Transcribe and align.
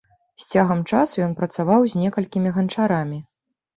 З 0.43 0.47
цягам 0.53 0.79
часу 0.93 1.21
ён 1.27 1.35
працаваў 1.41 1.81
з 1.91 2.03
некалькімі 2.05 2.55
ганчарамі. 2.59 3.19